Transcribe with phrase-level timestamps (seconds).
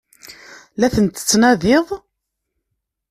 [0.79, 1.87] La tent-tettnadiḍ?